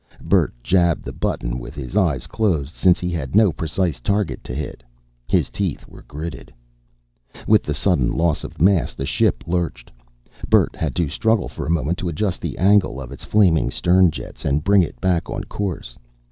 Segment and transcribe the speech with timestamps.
[0.23, 4.55] Bert jabbed the button with his eyes closed since he had no precise target to
[4.55, 4.81] hit.
[5.27, 6.51] His teeth were gritted.
[7.45, 9.91] With the sudden loss of mass, the ship lurched.
[10.49, 14.09] Bert had to struggle for a moment to adjust the angle of its flaming stern
[14.09, 15.95] jets, and bring it back on course.